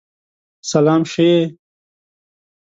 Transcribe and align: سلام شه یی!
سلام 0.71 1.01
شه 1.11 1.23
یی! 1.31 1.43